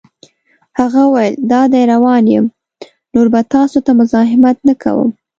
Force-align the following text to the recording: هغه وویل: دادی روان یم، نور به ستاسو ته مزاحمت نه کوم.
هغه 0.79 1.01
وویل: 1.07 1.35
دادی 1.51 1.83
روان 1.91 2.23
یم، 2.33 2.45
نور 3.13 3.27
به 3.33 3.41
ستاسو 3.47 3.79
ته 3.85 3.91
مزاحمت 3.99 4.57
نه 4.67 4.73
کوم. 4.83 5.09